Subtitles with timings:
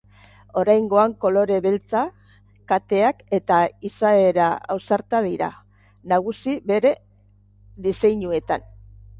[0.59, 1.99] Oraingoan kolore beltza,
[2.71, 3.59] kateak eta
[3.91, 5.51] izaera ausarta dira
[6.15, 6.95] nagusi bere
[7.89, 8.71] diseinuetan.